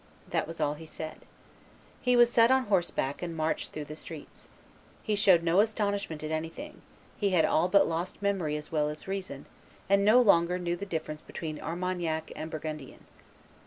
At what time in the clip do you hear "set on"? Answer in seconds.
2.31-2.63